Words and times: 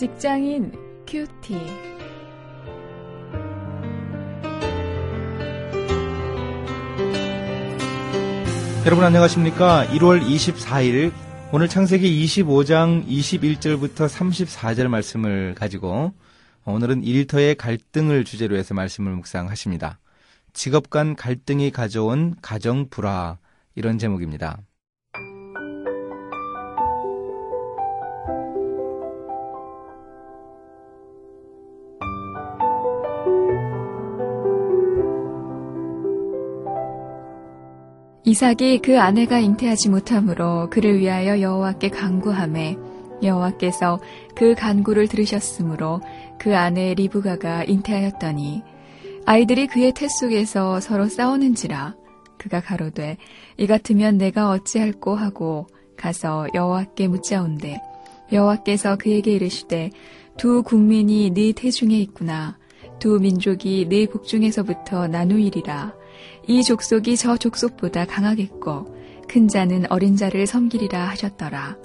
직장인 0.00 0.72
큐티. 1.06 1.52
여러분 8.86 9.04
안녕하십니까? 9.04 9.84
1월 9.88 10.22
24일 10.22 11.12
오늘 11.52 11.68
창세기 11.68 12.24
25장 12.24 13.06
21절부터 13.06 14.08
34절 14.08 14.88
말씀을 14.88 15.54
가지고 15.54 16.14
오늘은 16.64 17.04
일터의 17.04 17.56
갈등을 17.56 18.24
주제로 18.24 18.56
해서 18.56 18.72
말씀을 18.72 19.12
묵상하십니다. 19.12 19.98
직업 20.54 20.88
간 20.88 21.14
갈등이 21.14 21.72
가져온 21.72 22.36
가정 22.40 22.88
불화 22.88 23.36
이런 23.74 23.98
제목입니다. 23.98 24.60
이삭이 38.24 38.80
그 38.82 39.00
아내가 39.00 39.38
잉태하지 39.38 39.88
못하므로 39.88 40.68
그를 40.70 40.98
위하여 40.98 41.40
여호와께 41.40 41.88
간구하매 41.88 42.76
여호와께서 43.22 44.00
그 44.34 44.54
간구를 44.54 45.08
들으셨으므로 45.08 46.00
그 46.38 46.56
아내 46.56 46.94
리브가가 46.94 47.64
잉태하였더니 47.64 48.62
아이들이 49.26 49.66
그의 49.66 49.92
태 49.92 50.08
속에서 50.08 50.80
서로 50.80 51.06
싸우는지라 51.06 51.94
그가 52.38 52.60
가로되 52.60 53.16
이 53.58 53.66
같으면 53.66 54.16
내가 54.16 54.50
어찌할꼬? 54.50 55.14
하고 55.14 55.66
가서 55.96 56.46
여호와께 56.54 57.08
묻자온대 57.08 57.80
여호와께서 58.32 58.96
그에게 58.96 59.32
이르시되 59.32 59.90
두 60.36 60.62
국민이 60.62 61.30
네 61.30 61.52
태중에 61.52 61.98
있구나. 61.98 62.56
두 62.98 63.18
민족이 63.18 63.86
네 63.88 64.06
복중에서부터 64.06 65.08
나누이리라 65.08 65.94
이 66.46 66.62
족속이 66.62 67.16
저 67.16 67.36
족속보다 67.36 68.06
강하겠고 68.06 69.00
큰 69.28 69.48
자는 69.48 69.84
어린 69.90 70.16
자를 70.16 70.46
섬기리라 70.46 71.08
하셨더라. 71.10 71.76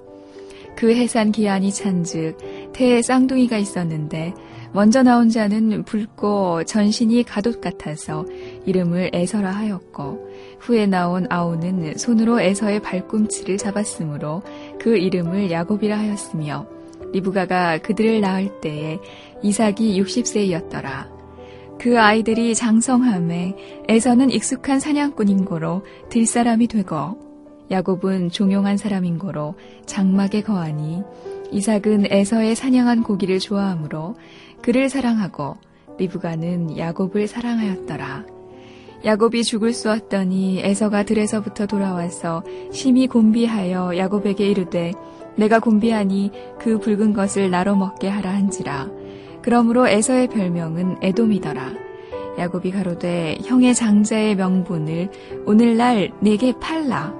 그 0.75 0.93
해산 0.93 1.31
기한이 1.31 1.71
찬즉 1.71 2.71
태에 2.73 3.01
쌍둥이가 3.01 3.57
있었는데 3.57 4.33
먼저 4.73 5.03
나온 5.03 5.29
자는 5.29 5.83
붉고 5.83 6.65
전신이 6.65 7.23
가돛 7.23 7.61
같아서 7.61 8.25
이름을 8.65 9.11
에서라 9.13 9.51
하였고 9.51 10.27
후에 10.59 10.85
나온 10.85 11.27
아우는 11.29 11.97
손으로 11.97 12.41
에서의 12.41 12.81
발꿈치를 12.81 13.57
잡았으므로 13.57 14.43
그 14.79 14.97
이름을 14.97 15.49
야곱이라 15.49 15.97
하였으며 15.97 16.67
리브가가 17.13 17.77
그들을 17.77 18.19
낳을 18.19 18.59
때에 18.59 18.99
이삭이 19.41 20.01
60세이었더라. 20.01 21.15
그 21.79 21.99
아이들이 21.99 22.55
장성함에 22.55 23.55
에서는 23.87 24.31
익숙한 24.31 24.79
사냥꾼인 24.79 25.45
고로 25.45 25.83
들사람이 26.09 26.67
되고 26.67 27.19
야곱은 27.71 28.29
종용한 28.29 28.77
사람인 28.77 29.17
고로 29.17 29.55
장막에 29.85 30.41
거하니 30.41 31.03
이삭은 31.51 32.07
에서의 32.11 32.55
사냥한 32.55 33.03
고기를 33.03 33.39
좋아하므로 33.39 34.15
그를 34.61 34.89
사랑하고 34.89 35.57
리브가는 35.97 36.77
야곱을 36.77 37.27
사랑하였더라. 37.27 38.25
야곱이 39.03 39.43
죽을 39.43 39.71
쏘았더니 39.73 40.61
에서가 40.63 41.03
들에서부터 41.03 41.67
돌아와서 41.67 42.43
심히 42.71 43.07
곤비하여 43.07 43.97
야곱에게 43.97 44.49
이르되 44.49 44.93
내가 45.35 45.59
곤비하니 45.59 46.31
그 46.59 46.79
붉은 46.79 47.13
것을 47.13 47.51
나로 47.51 47.75
먹게 47.75 48.07
하라 48.07 48.33
한지라. 48.33 48.89
그러므로 49.45 49.87
에서의 49.87 50.27
별명은 50.29 50.97
에돔이더라. 51.03 51.71
야곱이 52.39 52.71
가로되 52.71 53.37
형의 53.45 53.75
장자의 53.75 54.35
명분을 54.37 55.11
오늘날 55.45 56.09
내게 56.19 56.51
팔라. 56.59 57.13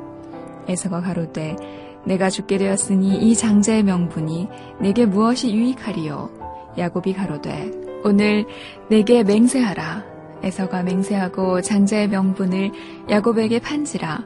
에서가 0.67 1.01
가로되 1.01 1.55
내가 2.03 2.31
죽게 2.31 2.57
되었으니 2.57 3.15
이 3.17 3.35
장자의 3.35 3.83
명분이 3.83 4.47
내게 4.81 5.05
무엇이 5.05 5.53
유익하리요. 5.53 6.31
야곱이 6.79 7.13
가로되 7.13 7.69
오늘 8.03 8.47
내게 8.89 9.21
맹세하라. 9.21 10.03
에서가 10.41 10.81
맹세하고 10.81 11.61
장자의 11.61 12.07
명분을 12.07 12.71
야곱에게 13.07 13.59
판지라. 13.59 14.25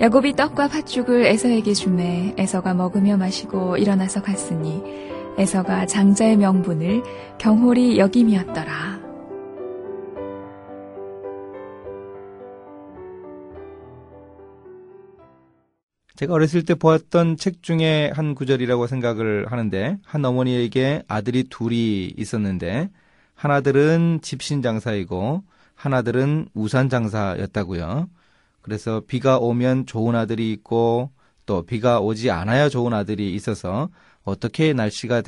야곱이 0.00 0.36
떡과 0.36 0.68
팥죽을 0.68 1.26
에서에게 1.26 1.74
주매 1.74 2.34
에서가 2.38 2.72
먹으며 2.72 3.18
마시고 3.18 3.76
일어나서 3.76 4.22
갔으니 4.22 4.82
에서가 5.38 5.86
장자의 5.86 6.36
명분을 6.38 7.02
경홀히 7.38 7.98
여김이었더라. 7.98 9.06
제가 16.16 16.32
어렸을 16.32 16.64
때 16.64 16.74
보았던 16.74 17.36
책 17.36 17.62
중에 17.62 18.10
한 18.14 18.34
구절이라고 18.34 18.86
생각을 18.86 19.52
하는데 19.52 19.98
한 20.02 20.24
어머니에게 20.24 21.02
아들이 21.08 21.44
둘이 21.44 22.06
있었는데 22.16 22.88
하나들은 23.34 24.20
집신 24.22 24.62
장사이고 24.62 25.44
하나들은 25.74 26.48
우산 26.54 26.88
장사였다고요. 26.88 28.08
그래서 28.62 29.02
비가 29.06 29.36
오면 29.36 29.84
좋은 29.84 30.14
아들이 30.14 30.50
있고 30.52 31.10
또 31.44 31.66
비가 31.66 32.00
오지 32.00 32.30
않아야 32.30 32.70
좋은 32.70 32.94
아들이 32.94 33.34
있어서 33.34 33.90
어떻게 34.26 34.72
날씨가 34.74 35.22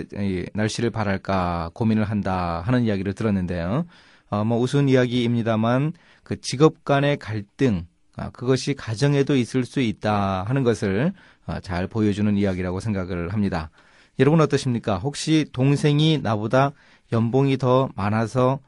날씨를 0.54 0.91
바랄까 0.91 1.70
고민을 1.72 2.04
한다 2.04 2.62
하는 2.66 2.82
이야기를 2.82 3.14
들었는데요. 3.14 3.86
어, 4.31 4.44
뭐 4.44 4.59
우스운 4.59 4.88
이야기입니다만 4.88 5.92
그 6.25 6.41
직업 6.41 6.84
간의 6.84 7.16
갈등 7.19 7.87
아, 8.16 8.31
그것이 8.31 8.75
가정에도 8.75 9.37
있을 9.37 9.64
수 9.64 9.81
있다 9.81 10.42
하는 10.42 10.64
것을 10.64 11.12
어, 11.47 11.60
잘 11.60 11.87
보여주는 11.87 12.37
이야기라고 12.37 12.81
생각을 12.81 13.32
합니다. 13.32 13.70
여러분 14.19 14.41
어떠십니까? 14.41 14.98
혹시 14.98 15.47
동생이 15.53 16.19
나보다 16.19 16.72
연봉이 17.12 17.56
더 17.56 17.88
많아서 17.94 18.58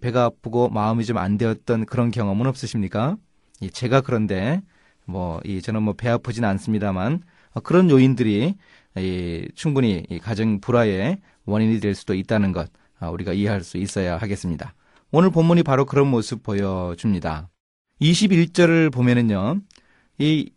배가 0.00 0.24
아프고 0.24 0.68
마음이 0.70 1.04
좀 1.04 1.16
안 1.18 1.38
되었던 1.38 1.86
그런 1.86 2.10
경험은 2.10 2.46
없으십니까? 2.48 3.16
제가 3.72 4.00
그런데 4.00 4.60
뭐 5.04 5.40
저는 5.62 5.82
뭐 5.84 5.94
배 5.94 6.08
아프진 6.08 6.44
않습니다만 6.44 7.14
어, 7.14 7.22
그런 7.60 7.90
요인들이 7.90 8.54
충분히 9.54 10.04
가정 10.22 10.60
불화의 10.60 11.18
원인이 11.44 11.80
될 11.80 11.94
수도 11.94 12.14
있다는 12.14 12.52
것 12.52 12.70
아, 12.98 13.10
우리가 13.10 13.32
이해할 13.32 13.62
수 13.62 13.78
있어야 13.78 14.16
하겠습니다. 14.18 14.74
오늘 15.10 15.30
본문이 15.30 15.62
바로 15.62 15.84
그런 15.86 16.08
모습 16.08 16.42
보여줍니다. 16.42 17.48
21절을 18.00 18.92
보면은요, 18.92 19.60
이 20.18 20.50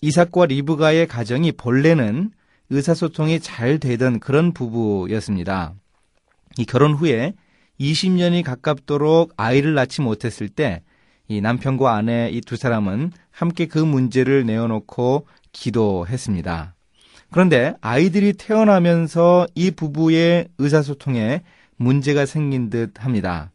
이삭과 0.00 0.46
리브가의 0.46 1.06
가정이 1.08 1.52
본래는 1.52 2.30
의사소통이 2.70 3.40
잘 3.40 3.78
되던 3.78 4.20
그런 4.20 4.52
부부였습니다. 4.52 5.74
이 6.58 6.64
결혼 6.64 6.94
후에 6.94 7.34
20년이 7.80 8.42
가깝도록 8.44 9.34
아이를 9.36 9.74
낳지 9.74 10.00
못했을 10.02 10.48
때 10.48 10.82
이 11.32 11.40
남편과 11.40 11.94
아내 11.94 12.28
이 12.30 12.40
두 12.40 12.56
사람은 12.56 13.12
함께 13.30 13.66
그 13.66 13.78
문제를 13.78 14.44
내어놓고 14.44 15.26
기도했습니다. 15.52 16.74
그런데 17.30 17.74
아이들이 17.80 18.34
태어나면서 18.34 19.46
이 19.54 19.70
부부의 19.70 20.48
의사소통에 20.58 21.42
문제가 21.76 22.26
생긴 22.26 22.68
듯 22.70 22.92
합니다. 23.02 23.50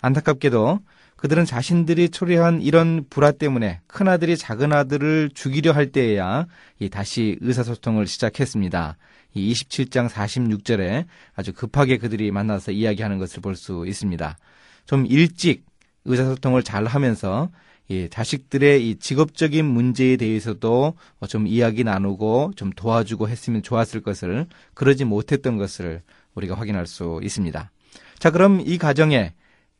안타깝게도 0.00 0.80
그들은 1.16 1.46
자신들이 1.46 2.10
초래한 2.10 2.60
이런 2.60 3.06
불화 3.08 3.32
때문에 3.32 3.80
큰아들이 3.86 4.36
작은아들을 4.36 5.30
죽이려 5.34 5.72
할 5.72 5.90
때에야 5.90 6.46
다시 6.90 7.38
의사소통을 7.40 8.06
시작했습니다. 8.06 8.98
이 9.32 9.52
27장 9.52 10.10
46절에 10.10 11.06
아주 11.34 11.54
급하게 11.54 11.96
그들이 11.96 12.30
만나서 12.30 12.72
이야기하는 12.72 13.18
것을 13.18 13.40
볼 13.40 13.56
수 13.56 13.86
있습니다. 13.86 14.36
좀 14.84 15.06
일찍 15.06 15.64
의사소통을 16.04 16.62
잘 16.62 16.84
하면서 16.84 17.48
예, 17.90 18.08
자식들의 18.08 18.88
이 18.88 18.96
직업적인 18.96 19.64
문제에 19.64 20.16
대해서도 20.16 20.94
좀 21.28 21.46
이야기 21.46 21.84
나누고 21.84 22.52
좀 22.56 22.70
도와주고 22.70 23.28
했으면 23.28 23.62
좋았을 23.62 24.00
것을 24.00 24.46
그러지 24.72 25.04
못했던 25.04 25.58
것을 25.58 26.02
우리가 26.34 26.54
확인할 26.54 26.86
수 26.86 27.20
있습니다. 27.22 27.70
자, 28.18 28.30
그럼 28.30 28.62
이 28.64 28.78
가정에 28.78 29.34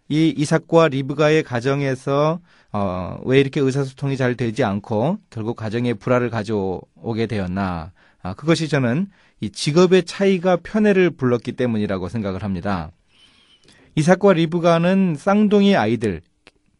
이 0.08 0.34
이삭과 0.36 0.88
리브가의 0.88 1.42
가정에서 1.44 2.40
어, 2.72 3.20
왜 3.24 3.40
이렇게 3.40 3.60
의사소통이 3.60 4.16
잘 4.16 4.34
되지 4.34 4.64
않고 4.64 5.18
결국 5.30 5.56
가정에 5.56 5.94
불화를 5.94 6.28
가져오게 6.28 7.26
되었나? 7.26 7.92
아, 8.22 8.34
그것이 8.34 8.68
저는 8.68 9.06
이 9.40 9.50
직업의 9.50 10.04
차이가 10.04 10.56
편애를 10.56 11.10
불렀기 11.10 11.52
때문이라고 11.52 12.08
생각을 12.08 12.42
합니다. 12.42 12.90
이삭과 13.94 14.34
리브가는 14.34 15.14
쌍둥이 15.16 15.76
아이들, 15.76 16.20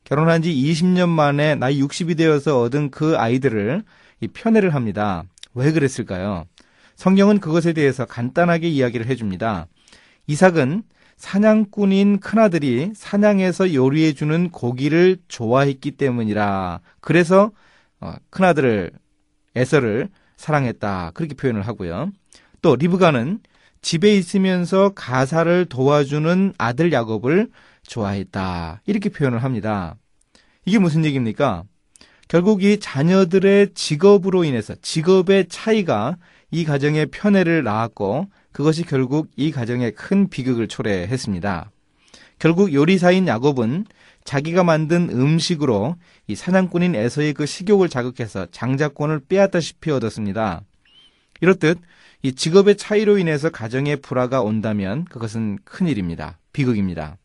결혼한 0.04 0.42
지 0.42 0.54
20년 0.54 1.08
만에 1.08 1.54
나이 1.54 1.80
60이 1.80 2.16
되어서 2.16 2.60
얻은 2.60 2.90
그 2.90 3.16
아이들을 3.16 3.82
이 4.20 4.28
편애를 4.28 4.74
합니다. 4.74 5.24
왜 5.54 5.72
그랬을까요? 5.72 6.44
성경은 6.96 7.40
그것에 7.40 7.72
대해서 7.72 8.04
간단하게 8.04 8.68
이야기를 8.68 9.06
해줍니다. 9.06 9.66
이삭은 10.26 10.82
사냥꾼인 11.16 12.20
큰아들이 12.20 12.92
사냥해서 12.94 13.72
요리해주는 13.72 14.50
고기를 14.50 15.18
좋아했기 15.28 15.92
때문이라. 15.92 16.80
그래서 17.00 17.50
어, 18.00 18.14
큰아들을 18.30 18.90
에서를 19.56 20.08
사랑했다. 20.36 21.12
그렇게 21.14 21.34
표현을 21.34 21.62
하고요. 21.62 22.10
또 22.60 22.76
리브가는 22.76 23.40
집에 23.80 24.16
있으면서 24.16 24.90
가사를 24.94 25.66
도와주는 25.66 26.54
아들 26.58 26.92
야곱을 26.92 27.48
좋아했다. 27.86 28.82
이렇게 28.86 29.08
표현을 29.08 29.42
합니다. 29.42 29.96
이게 30.64 30.78
무슨 30.78 31.04
얘기입니까? 31.04 31.64
결국 32.28 32.62
이 32.62 32.80
자녀들의 32.80 33.74
직업으로 33.74 34.44
인해서 34.44 34.74
직업의 34.80 35.48
차이가 35.48 36.16
이 36.50 36.64
가정의 36.64 37.06
편애를 37.06 37.64
낳았고 37.64 38.28
그것이 38.52 38.84
결국 38.84 39.30
이 39.36 39.50
가정에 39.50 39.90
큰 39.90 40.28
비극을 40.28 40.68
초래했습니다. 40.68 41.70
결국 42.38 42.72
요리사인 42.72 43.26
야곱은 43.26 43.86
자기가 44.24 44.64
만든 44.64 45.10
음식으로 45.10 45.96
이 46.26 46.34
사냥꾼인 46.34 46.94
에서의 46.94 47.34
그 47.34 47.46
식욕을 47.46 47.88
자극해서 47.88 48.46
장자권을 48.50 49.20
빼앗다시피 49.28 49.90
얻었습니다. 49.90 50.62
이렇듯 51.40 51.78
이 52.22 52.32
직업의 52.32 52.76
차이로 52.76 53.18
인해서 53.18 53.50
가정의 53.50 53.96
불화가 53.96 54.40
온다면 54.40 55.04
그것은 55.04 55.58
큰일입니다. 55.64 56.38
비극입니다. 56.52 57.18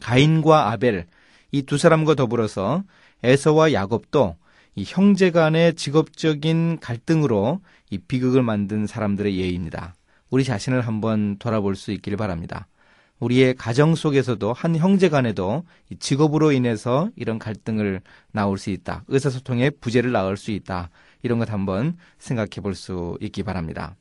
가인과 0.00 0.70
아벨 0.72 1.06
이 1.52 1.62
두 1.62 1.78
사람과 1.78 2.14
더불어서 2.14 2.82
에서와 3.22 3.72
야곱도 3.72 4.36
이 4.76 4.84
형제 4.86 5.30
간의 5.30 5.74
직업적인 5.74 6.78
갈등으로 6.80 7.60
이 7.90 7.98
비극을 7.98 8.42
만든 8.42 8.86
사람들의 8.86 9.36
예입니다. 9.38 9.94
우리 10.30 10.44
자신을 10.44 10.86
한번 10.86 11.36
돌아볼 11.38 11.74
수 11.76 11.90
있기를 11.92 12.16
바랍니다. 12.16 12.68
우리의 13.18 13.54
가정 13.54 13.94
속에서도 13.94 14.52
한 14.52 14.76
형제 14.76 15.08
간에도 15.10 15.64
직업으로 15.98 16.52
인해서 16.52 17.10
이런 17.16 17.38
갈등을 17.38 18.00
나올 18.32 18.56
수 18.56 18.70
있다. 18.70 19.04
의사소통에 19.08 19.70
부재를 19.70 20.12
낳을 20.12 20.36
수 20.36 20.50
있다. 20.52 20.88
이런 21.22 21.38
것 21.38 21.50
한번 21.52 21.96
생각해 22.18 22.62
볼 22.62 22.74
수 22.74 23.18
있기 23.20 23.42
바랍니다. 23.42 23.96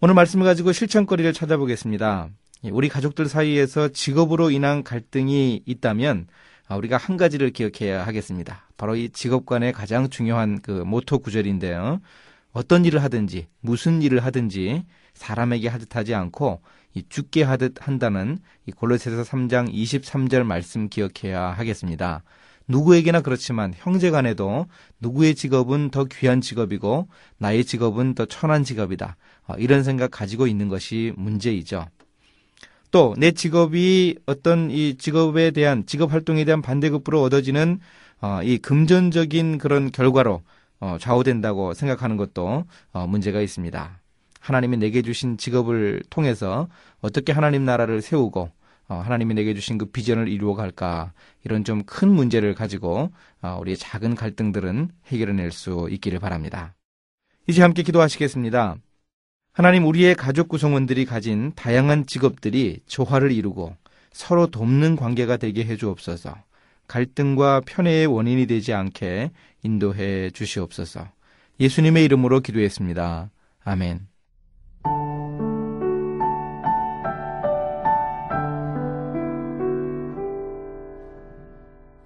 오늘 0.00 0.14
말씀을 0.14 0.44
가지고 0.44 0.72
실천거리를 0.72 1.32
찾아보겠습니다. 1.32 2.28
우리 2.64 2.88
가족들 2.88 3.26
사이에서 3.26 3.88
직업으로 3.88 4.50
인한 4.50 4.82
갈등이 4.82 5.62
있다면 5.66 6.26
우리가 6.70 6.96
한 6.96 7.16
가지를 7.16 7.50
기억해야 7.50 8.06
하겠습니다. 8.06 8.68
바로 8.76 8.96
이 8.96 9.10
직업 9.10 9.46
간의 9.46 9.72
가장 9.72 10.08
중요한 10.08 10.60
그 10.60 10.70
모토 10.70 11.18
구절인데요. 11.20 12.00
어떤 12.52 12.84
일을 12.84 13.02
하든지 13.02 13.48
무슨 13.60 14.02
일을 14.02 14.24
하든지 14.24 14.84
사람에게 15.14 15.68
하듯 15.68 15.94
하지 15.94 16.14
않고 16.14 16.62
이 16.94 17.04
죽게 17.08 17.42
하듯 17.42 17.86
한다는 17.86 18.38
이 18.66 18.72
골로새서 18.72 19.22
3장 19.22 19.72
23절 19.72 20.42
말씀 20.44 20.88
기억해야 20.88 21.42
하겠습니다. 21.50 22.22
누구에게나 22.68 23.20
그렇지만 23.20 23.72
형제 23.76 24.10
간에도 24.10 24.66
누구의 25.00 25.34
직업은 25.34 25.90
더 25.90 26.04
귀한 26.04 26.40
직업이고 26.40 27.08
나의 27.38 27.64
직업은 27.64 28.14
더 28.14 28.24
천한 28.24 28.64
직업이다. 28.64 29.16
어, 29.46 29.54
이런 29.58 29.84
생각 29.84 30.10
가지고 30.10 30.46
있는 30.46 30.68
것이 30.68 31.12
문제이죠. 31.16 31.86
또 32.90 33.14
내 33.18 33.32
직업이 33.32 34.16
어떤 34.26 34.70
이 34.70 34.96
직업에 34.96 35.50
대한 35.50 35.84
직업 35.86 36.12
활동에 36.12 36.44
대한 36.44 36.62
반대급부로 36.62 37.22
얻어지는 37.22 37.80
어, 38.20 38.40
이 38.42 38.58
금전적인 38.58 39.58
그런 39.58 39.90
결과로 39.90 40.42
어, 40.80 40.96
좌우된다고 41.00 41.74
생각하는 41.74 42.16
것도 42.16 42.64
문제가 43.08 43.40
있습니다. 43.40 44.00
하나님이 44.40 44.76
내게 44.76 45.02
주신 45.02 45.36
직업을 45.38 46.02
통해서 46.10 46.68
어떻게 47.00 47.32
하나님 47.32 47.64
나라를 47.64 48.00
세우고 48.02 48.50
하나님이 48.88 49.34
내게 49.34 49.52
주신 49.54 49.78
그 49.78 49.86
비전을 49.86 50.28
이루어 50.28 50.54
갈까 50.54 51.12
이런 51.44 51.64
좀 51.64 51.82
큰 51.84 52.08
문제를 52.12 52.54
가지고 52.54 53.10
우리의 53.60 53.76
작은 53.76 54.14
갈등들은 54.14 54.90
해결해낼 55.06 55.50
수 55.50 55.88
있기를 55.90 56.20
바랍니다. 56.20 56.74
이제 57.48 57.62
함께 57.62 57.82
기도하시겠습니다. 57.82 58.76
하나님 59.56 59.86
우리의 59.86 60.14
가족 60.14 60.50
구성원들이 60.50 61.06
가진 61.06 61.50
다양한 61.56 62.04
직업들이 62.04 62.80
조화를 62.86 63.32
이루고 63.32 63.74
서로 64.12 64.48
돕는 64.48 64.96
관계가 64.96 65.38
되게 65.38 65.64
해 65.64 65.76
주옵소서. 65.76 66.36
갈등과 66.88 67.62
편애의 67.64 68.04
원인이 68.06 68.46
되지 68.48 68.74
않게 68.74 69.30
인도해 69.62 70.28
주시옵소서. 70.28 71.08
예수님의 71.58 72.04
이름으로 72.04 72.40
기도했습니다. 72.40 73.30
아멘. 73.64 74.06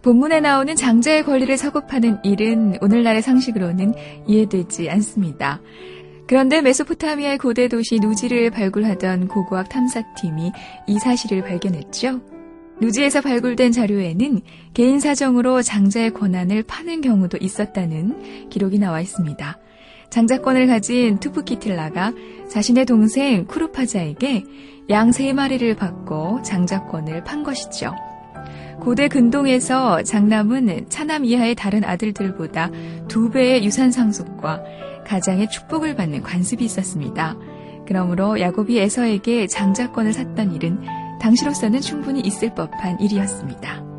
본문에 0.02 0.40
나오는 0.40 0.76
장자의 0.76 1.24
권리를 1.24 1.56
서급하는 1.58 2.24
일은 2.24 2.78
오늘날의 2.80 3.22
상식으로는 3.22 3.94
이해되지 4.28 4.88
않습니다. 4.88 5.60
그런데 6.30 6.62
메소포타미아의 6.62 7.38
고대 7.38 7.66
도시 7.66 7.98
누지를 7.98 8.50
발굴하던 8.50 9.26
고고학 9.26 9.68
탐사팀이 9.68 10.52
이 10.86 10.98
사실을 11.00 11.42
발견했죠. 11.42 12.20
누지에서 12.80 13.20
발굴된 13.20 13.72
자료에는 13.72 14.40
개인 14.72 15.00
사정으로 15.00 15.60
장자의 15.62 16.12
권한을 16.12 16.62
파는 16.62 17.00
경우도 17.00 17.38
있었다는 17.40 18.48
기록이 18.48 18.78
나와 18.78 19.00
있습니다. 19.00 19.58
장자권을 20.10 20.68
가진 20.68 21.18
투프키틸라가 21.18 22.12
자신의 22.48 22.86
동생 22.86 23.44
쿠루파자에게 23.46 24.44
양 24.88 25.10
세 25.10 25.32
마리를 25.32 25.74
받고 25.74 26.42
장자권을 26.42 27.24
판 27.24 27.42
것이죠. 27.42 27.92
고대 28.80 29.08
근동에서 29.08 30.02
장남은 30.02 30.88
차남 30.88 31.24
이하의 31.24 31.54
다른 31.54 31.84
아들들보다 31.84 32.70
두 33.08 33.30
배의 33.30 33.62
유산 33.64 33.92
상속과 33.92 34.62
가장의 35.06 35.50
축복을 35.50 35.96
받는 35.96 36.22
관습이 36.22 36.64
있었습니다. 36.64 37.36
그러므로 37.86 38.40
야곱이 38.40 38.78
에서에게 38.78 39.46
장자권을 39.48 40.12
샀던 40.12 40.54
일은 40.54 40.80
당시로서는 41.20 41.80
충분히 41.80 42.20
있을 42.20 42.54
법한 42.54 43.00
일이었습니다. 43.00 43.89